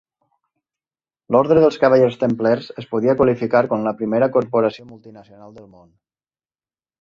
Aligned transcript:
L'Ordre 1.33 1.57
dels 1.63 1.77
Cavallers 1.83 2.17
Templers 2.23 2.69
es 2.83 2.87
podia 2.95 3.15
qualificar 3.19 3.61
com 3.75 3.85
la 3.89 3.93
primera 4.01 4.31
corporació 4.39 4.89
multinacional 4.95 5.55
del 5.61 5.69
món. 5.77 5.87